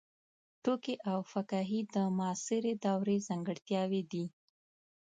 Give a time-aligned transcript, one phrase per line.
[0.63, 4.25] ټوکي او فکاهي د معاصرې دورې ځانګړتیاوې دي.